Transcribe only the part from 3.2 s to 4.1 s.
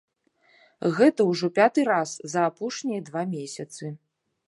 месяцы.